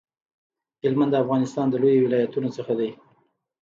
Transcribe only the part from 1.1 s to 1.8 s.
د افغانستان د